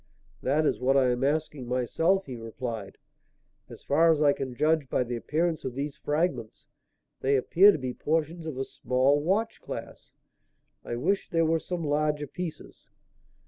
[0.41, 2.97] "That is what I am asking myself," he replied.
[3.69, 6.65] "As far as I can judge by the appearance of these fragments,
[7.19, 10.11] they appear to be portions of a small watch glass.
[10.83, 12.87] I wish there were some larger pieces."